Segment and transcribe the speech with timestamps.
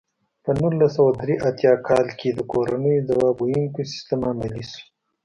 [0.43, 4.81] په نولس سوه درې اتیا کال کې د کورنیو ځواب ویونکی سیستم عملي شو.